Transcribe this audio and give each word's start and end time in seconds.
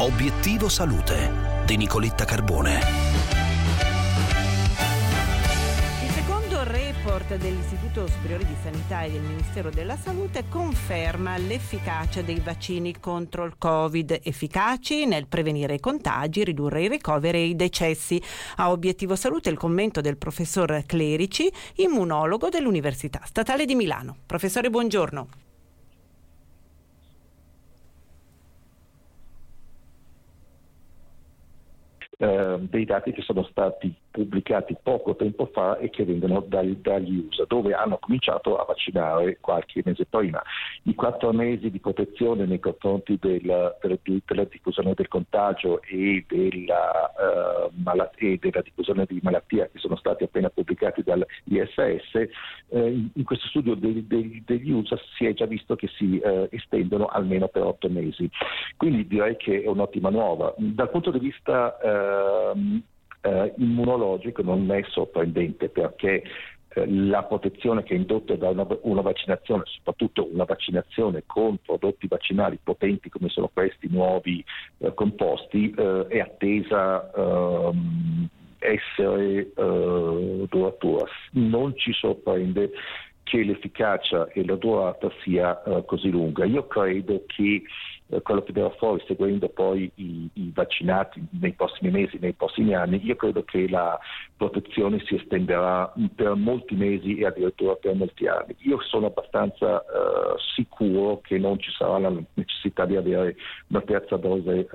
Obiettivo 0.00 0.70
Salute 0.70 1.30
di 1.66 1.76
Nicoletta 1.76 2.24
Carbone. 2.24 3.18
Report 6.62 7.36
dell'Istituto 7.36 8.06
Superiore 8.06 8.46
di 8.46 8.54
Sanità 8.62 9.02
e 9.02 9.10
del 9.10 9.20
Ministero 9.20 9.70
della 9.70 9.96
Salute 9.96 10.44
conferma 10.48 11.36
l'efficacia 11.36 12.22
dei 12.22 12.40
vaccini 12.40 12.98
contro 12.98 13.44
il 13.44 13.54
Covid, 13.58 14.20
efficaci 14.22 15.04
nel 15.04 15.26
prevenire 15.26 15.74
i 15.74 15.80
contagi, 15.80 16.44
ridurre 16.44 16.82
i 16.82 16.88
ricoveri 16.88 17.38
e 17.38 17.44
i 17.46 17.56
decessi. 17.56 18.22
A 18.56 18.70
obiettivo 18.70 19.16
salute 19.16 19.50
il 19.50 19.58
commento 19.58 20.00
del 20.00 20.16
professor 20.16 20.82
Clerici, 20.86 21.52
immunologo 21.76 22.48
dell'Università 22.48 23.20
Statale 23.24 23.64
di 23.66 23.74
Milano. 23.74 24.16
Professore, 24.26 24.70
buongiorno. 24.70 25.39
Eh, 32.20 32.58
dei 32.68 32.84
dati 32.84 33.12
che 33.12 33.22
sono 33.22 33.42
stati 33.44 33.94
pubblicati 34.10 34.76
poco 34.82 35.16
tempo 35.16 35.48
fa 35.54 35.78
e 35.78 35.88
che 35.88 36.04
vengono 36.04 36.44
dagli, 36.46 36.76
dagli 36.76 37.16
USA, 37.16 37.44
dove 37.48 37.72
hanno 37.72 37.96
cominciato 37.98 38.58
a 38.58 38.64
vaccinare 38.64 39.38
qualche 39.40 39.80
mese 39.86 40.04
prima. 40.04 40.42
I 40.82 40.94
quattro 40.94 41.32
mesi 41.32 41.70
di 41.70 41.78
protezione 41.78 42.44
nei 42.44 42.60
confronti 42.60 43.16
della, 43.18 43.74
della, 43.80 44.44
diffusione 44.44 44.92
del 44.94 45.08
contagio 45.08 45.80
e 45.82 46.24
della, 46.28 47.10
uh, 47.16 47.72
malat- 47.82 48.20
e 48.20 48.36
della, 48.38 48.60
diffusione 48.60 49.06
di 49.08 49.20
malattia 49.22 49.68
che 49.72 49.78
sono 49.78 49.96
stati 49.96 50.24
appena 50.24 50.50
pubblicati 50.50 51.02
dall'ISS, 51.02 51.78
eh, 52.68 53.08
in 53.14 53.24
questo 53.24 53.46
studio 53.46 53.74
dei, 53.74 54.06
dei, 54.06 54.42
degli 54.44 54.70
USA 54.72 54.98
si 55.16 55.24
è 55.24 55.32
già 55.32 55.46
visto 55.46 55.74
che 55.74 55.88
si 55.88 56.18
eh, 56.18 56.48
estendono 56.50 57.06
almeno 57.06 57.48
per 57.48 57.62
otto 57.62 57.88
mesi. 57.88 58.28
Quindi 58.76 59.06
direi 59.06 59.36
che 59.36 59.62
è 59.62 59.66
un'ottima 59.66 60.10
nuova. 60.10 60.52
Dal 60.58 60.90
punto 60.90 61.10
di 61.10 61.18
vista 61.18 61.78
ehm, 62.10 62.82
eh, 63.22 63.52
immunologico 63.58 64.42
non 64.42 64.70
è 64.72 64.82
sorprendente 64.88 65.68
perché 65.68 66.22
eh, 66.72 66.86
la 66.88 67.24
protezione 67.24 67.82
che 67.82 67.94
è 67.94 67.96
indotta 67.96 68.36
da 68.36 68.48
una, 68.50 68.66
una, 68.82 69.00
vaccinazione, 69.00 69.64
soprattutto 69.66 70.28
una 70.32 70.44
vaccinazione 70.44 71.24
con 71.26 71.58
prodotti 71.58 72.06
vaccinali 72.06 72.58
potenti 72.62 73.08
come 73.08 73.28
sono 73.28 73.50
questi 73.52 73.88
nuovi 73.90 74.44
eh, 74.78 74.94
composti, 74.94 75.74
eh, 75.76 76.06
è 76.08 76.20
attesa 76.20 77.10
ehm, 77.12 78.28
essere 78.58 79.52
eh, 79.54 80.46
duratura. 80.48 81.04
Non 81.32 81.76
ci 81.76 81.92
sorprende 81.92 82.70
che 83.22 83.42
l'efficacia 83.42 84.28
e 84.28 84.44
la 84.44 84.56
durata 84.56 85.08
sia 85.22 85.62
così 85.86 86.10
lunga. 86.10 86.44
Io 86.44 86.66
credo 86.66 87.22
che 87.26 87.62
uh, 88.10 88.22
quello 88.22 88.42
che 88.42 88.52
verrà 88.52 88.70
fuori 88.70 89.02
seguendo 89.06 89.48
poi 89.48 89.90
i, 89.96 90.28
i, 90.34 90.50
vaccinati 90.54 91.24
nei 91.40 91.52
prossimi 91.52 91.90
mesi, 91.90 92.18
nei 92.20 92.32
prossimi 92.32 92.74
anni, 92.74 93.00
io 93.04 93.16
credo 93.16 93.44
che 93.44 93.68
la 93.68 93.98
protezione 94.36 95.02
si 95.04 95.14
estenderà 95.14 95.92
per 96.14 96.34
molti 96.34 96.74
mesi 96.74 97.18
e 97.18 97.26
addirittura 97.26 97.74
per 97.74 97.94
molti 97.94 98.26
anni. 98.26 98.56
Io 98.60 98.80
sono 98.82 99.06
abbastanza 99.06 99.76
uh, 99.76 100.38
sicuro 100.54 101.20
che 101.22 101.38
non 101.38 101.58
ci 101.58 101.70
sarà 101.70 101.98
la 101.98 102.12
necessità 102.34 102.84
di 102.84 102.96
avere 102.96 103.36
una 103.68 103.82
terza 103.82 104.16
dose 104.16 104.68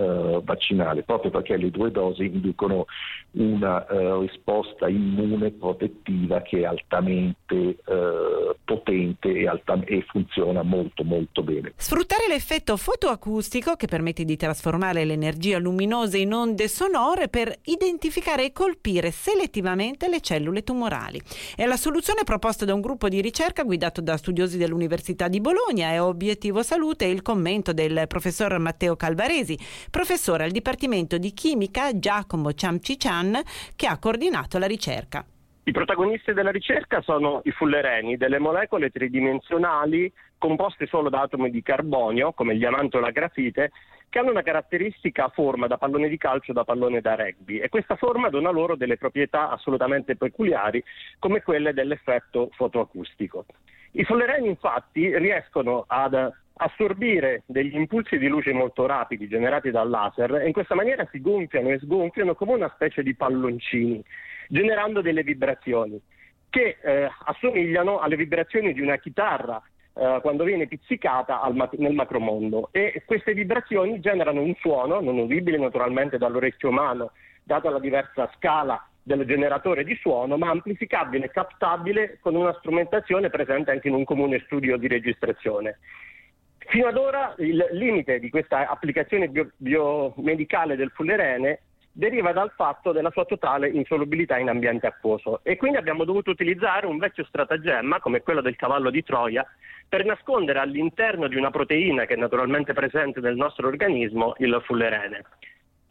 vaccinale, 0.44 1.04
proprio 1.04 1.32
perché 1.32 1.58
le 1.58 1.72
due 1.72 1.92
dosi 1.92 2.26
inducono 2.26 2.86
una 3.32 3.86
risposta 4.20 4.88
immune 4.88 5.52
protettiva 5.52 6.42
che 6.42 6.62
è 6.62 6.66
altamente 6.66 7.78
potente 8.64 9.30
e, 9.30 9.48
alta, 9.48 9.80
e, 9.84 10.04
funziona 10.08 10.64
molto 10.64 11.04
molto 11.04 11.44
bene. 11.44 11.74
Sfruttare 11.76 12.28
l'effetto 12.28 12.78
fotoacustico 12.78 13.25
che 13.76 13.88
permette 13.88 14.24
di 14.24 14.36
trasformare 14.38 15.04
l'energia 15.04 15.58
luminosa 15.58 16.16
in 16.16 16.32
onde 16.32 16.68
sonore 16.68 17.28
per 17.28 17.58
identificare 17.64 18.46
e 18.46 18.52
colpire 18.52 19.10
selettivamente 19.10 20.08
le 20.08 20.22
cellule 20.22 20.64
tumorali. 20.64 21.20
È 21.56 21.66
la 21.66 21.76
soluzione 21.76 22.24
proposta 22.24 22.66
da 22.66 22.76
un 22.76 22.82
gruppo 22.82 23.10
di 23.10 23.22
ricerca 23.22 23.64
guidato 23.64 24.00
da 24.02 24.16
studiosi 24.18 24.58
dell'Università 24.58 25.28
di 25.28 25.42
Bologna 25.42 25.92
e 25.92 25.98
Obiettivo 25.98 26.62
Salute 26.62 27.06
e 27.06 27.10
il 27.10 27.24
commento 27.24 27.74
del 27.74 28.06
professor 28.08 28.60
Matteo 28.60 28.96
Calvaresi, 28.96 29.58
professore 29.90 30.44
al 30.44 30.52
Dipartimento 30.52 31.18
di 31.18 31.34
Chimica 31.34 31.98
Giacomo 31.98 32.54
Ciamcician 32.54 33.42
che 33.76 33.88
ha 33.88 33.98
coordinato 33.98 34.60
la 34.60 34.68
ricerca. 34.68 35.26
I 35.68 35.72
protagonisti 35.72 36.32
della 36.34 36.52
ricerca 36.52 37.02
sono 37.02 37.42
i 37.46 37.50
fullereni, 37.50 38.18
delle 38.18 38.38
molecole 38.38 38.92
tridimensionali 38.92 40.14
composte 40.38 40.86
solo 40.86 41.10
da 41.10 41.22
atomi 41.22 41.50
di 41.50 41.64
carbonio, 41.64 42.34
come 42.34 42.54
il 42.54 42.60
diamante 42.60 42.98
o 42.98 43.00
la 43.00 43.10
grafite, 43.10 43.72
che 44.08 44.20
hanno 44.20 44.30
una 44.30 44.44
caratteristica 44.44 45.28
forma 45.30 45.66
da 45.66 45.78
pallone 45.78 46.08
di 46.08 46.20
calcio 46.20 46.52
o 46.52 46.54
da 46.54 46.64
pallone 46.64 47.02
da 47.02 47.16
rugby 47.16 47.58
e 47.58 47.70
questa 47.70 47.96
forma 47.96 48.30
dona 48.30 48.52
loro 48.52 48.76
delle 48.76 48.98
proprietà 48.98 49.50
assolutamente 49.50 50.16
peculiari 50.16 50.84
come 51.18 51.42
quelle 51.42 51.74
dell'effetto 51.74 52.52
fotoacustico. 52.52 53.46
I 53.94 54.04
fullereni 54.04 54.48
infatti 54.48 55.18
riescono 55.18 55.86
ad 55.88 56.32
assorbire 56.58 57.42
degli 57.48 57.76
impulsi 57.76 58.20
di 58.20 58.28
luce 58.28 58.54
molto 58.54 58.86
rapidi 58.86 59.28
generati 59.28 59.72
dal 59.72 59.90
laser 59.90 60.36
e 60.36 60.46
in 60.46 60.54
questa 60.54 60.76
maniera 60.76 61.08
si 61.12 61.20
gonfiano 61.22 61.70
e 61.70 61.80
sgonfiano 61.80 62.36
come 62.36 62.54
una 62.54 62.72
specie 62.76 63.02
di 63.02 63.16
palloncini 63.16 64.04
generando 64.50 65.02
delle 65.02 65.24
vibrazioni 65.24 66.00
che 66.50 66.78
eh, 66.82 67.10
assomigliano 67.26 68.00
alle 68.00 68.16
vibrazioni 68.16 68.74
di 68.74 68.82
una 68.82 68.98
chitarra 68.98 69.62
eh, 69.94 70.20
quando 70.22 70.44
viene 70.44 70.68
pizzicata 70.68 71.42
al, 71.42 71.70
nel 71.78 71.94
macromondo 71.94 72.70
e 72.72 73.04
queste 73.06 73.34
vibrazioni 73.34 74.00
generano 74.00 74.42
un 74.42 74.56
suono 74.56 75.02
non 75.02 75.18
udibile 75.18 75.58
naturalmente 75.58 76.18
dall'orecchio 76.18 76.70
umano 76.70 77.12
data 77.44 77.70
la 77.70 77.80
diversa 77.80 78.30
scala 78.36 78.88
del 79.06 79.24
generatore 79.26 79.84
di 79.84 79.96
suono, 80.02 80.36
ma 80.36 80.50
amplificabile 80.50 81.26
e 81.26 81.30
captabile 81.30 82.18
con 82.22 82.34
una 82.34 82.56
strumentazione 82.58 83.30
presente 83.30 83.70
anche 83.70 83.88
in 83.88 83.94
un 83.94 84.04
comune 84.04 84.42
studio 84.46 84.78
di 84.78 84.88
registrazione. 84.88 85.78
Fino 86.58 86.88
ad 86.88 86.98
ora 86.98 87.36
il 87.38 87.68
limite 87.74 88.20
di 88.20 88.32
questa 88.32 88.68
applicazione 88.68 89.28
bio- 89.28 89.52
biomedicale 89.58 90.76
del 90.76 90.90
fullerene 90.90 91.60
deriva 91.98 92.34
dal 92.34 92.52
fatto 92.54 92.92
della 92.92 93.10
sua 93.10 93.24
totale 93.24 93.70
insolubilità 93.70 94.38
in 94.38 94.50
ambiente 94.50 94.86
acquoso 94.86 95.40
e 95.44 95.56
quindi 95.56 95.78
abbiamo 95.78 96.04
dovuto 96.04 96.30
utilizzare 96.30 96.86
un 96.88 96.98
vecchio 96.98 97.24
stratagemma 97.24 98.02
come 98.02 98.22
quello 98.22 98.42
del 98.42 98.58
cavallo 98.58 98.90
di 98.90 99.02
Troia 99.02 99.46
per 99.88 100.04
nascondere 100.04 100.60
all'interno 100.60 101.30
di 101.30 101.38
una 101.38 101.52
proteina 101.52 102.04
che 102.04 102.16
è 102.16 102.18
naturalmente 102.18 102.74
presente 102.74 103.22
nel 103.22 103.38
nostro 103.38 103.68
organismo 103.68 104.34
il 104.40 104.62
fullerene. 104.66 105.24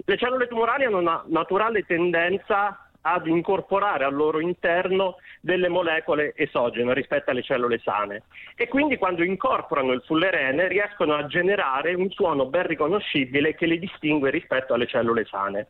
Le 0.05 0.19
cellule 0.19 0.47
tumorali 0.47 0.85
hanno 0.85 0.99
una 0.99 1.25
naturale 1.29 1.87
tendenza 1.87 2.84
ad 3.07 3.27
incorporare 3.27 4.05
al 4.05 4.15
loro 4.15 4.41
interno 4.41 5.17
delle 5.41 5.69
molecole 5.69 6.33
esogene 6.37 6.95
rispetto 6.95 7.31
alle 7.31 7.43
cellule 7.43 7.79
sane 7.79 8.23
e 8.57 8.69
quindi 8.69 8.97
quando 8.97 9.23
incorporano 9.23 9.93
il 9.93 10.03
fullerene 10.07 10.69
riescono 10.69 11.15
a 11.15 11.27
generare 11.27 11.95
un 11.95 12.11
suono 12.11 12.47
ben 12.47 12.67
riconoscibile 12.67 13.55
che 13.55 13.67
le 13.67 13.79
distingue 13.79 14.31
rispetto 14.31 14.75
alle 14.75 14.87
cellule 14.87 15.25
sane. 15.27 15.69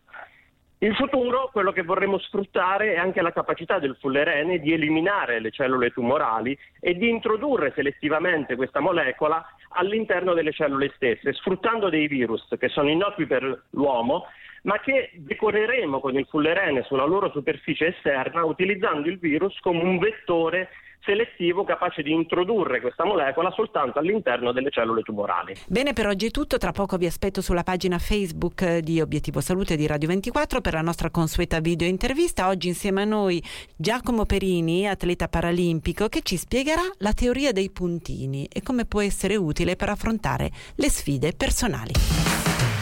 In 0.78 0.94
futuro 0.94 1.48
quello 1.50 1.72
che 1.72 1.82
vorremmo 1.82 2.18
sfruttare 2.18 2.92
è 2.92 2.98
anche 2.98 3.22
la 3.22 3.32
capacità 3.32 3.78
del 3.78 3.96
fullerene 3.98 4.58
di 4.58 4.72
eliminare 4.72 5.40
le 5.40 5.50
cellule 5.50 5.90
tumorali 5.90 6.56
e 6.78 6.94
di 6.94 7.08
introdurre 7.08 7.72
selettivamente 7.74 8.54
questa 8.54 8.80
molecola 8.80 9.44
all'interno 9.70 10.34
delle 10.34 10.52
cellule 10.52 10.92
stesse, 10.94 11.32
sfruttando 11.32 11.88
dei 11.88 12.06
virus 12.06 12.46
che 12.58 12.68
sono 12.68 12.90
innocui 12.90 13.26
per 13.26 13.64
l'uomo 13.70 14.26
ma 14.64 14.78
che 14.80 15.10
decorreremo 15.14 16.00
con 16.00 16.16
il 16.16 16.26
fullerene 16.28 16.82
sulla 16.82 17.04
loro 17.04 17.30
superficie 17.30 17.88
esterna 17.88 18.44
utilizzando 18.44 19.08
il 19.08 19.18
virus 19.18 19.58
come 19.60 19.82
un 19.82 19.98
vettore 19.98 20.68
selettivo 21.04 21.64
capace 21.64 22.02
di 22.02 22.12
introdurre 22.12 22.80
questa 22.80 23.04
molecola 23.04 23.50
soltanto 23.50 23.98
all'interno 23.98 24.52
delle 24.52 24.70
cellule 24.70 25.02
tumorali. 25.02 25.54
Bene, 25.68 25.92
per 25.92 26.06
oggi 26.06 26.26
è 26.26 26.30
tutto. 26.30 26.56
Tra 26.56 26.72
poco 26.72 26.96
vi 26.96 27.06
aspetto 27.06 27.42
sulla 27.42 27.62
pagina 27.62 27.98
Facebook 27.98 28.78
di 28.78 29.00
Obiettivo 29.00 29.40
Salute 29.40 29.76
di 29.76 29.86
Radio 29.86 30.08
24 30.08 30.60
per 30.60 30.72
la 30.72 30.80
nostra 30.80 31.10
consueta 31.10 31.60
video 31.60 31.86
intervista. 31.86 32.48
Oggi 32.48 32.68
insieme 32.68 33.02
a 33.02 33.04
noi 33.04 33.42
Giacomo 33.76 34.24
Perini, 34.24 34.88
atleta 34.88 35.28
paralimpico, 35.28 36.08
che 36.08 36.22
ci 36.22 36.36
spiegherà 36.36 36.82
la 36.98 37.12
teoria 37.12 37.52
dei 37.52 37.70
puntini 37.70 38.48
e 38.50 38.62
come 38.62 38.86
può 38.86 39.02
essere 39.02 39.36
utile 39.36 39.76
per 39.76 39.90
affrontare 39.90 40.50
le 40.76 40.88
sfide 40.88 41.32
personali. 41.36 42.73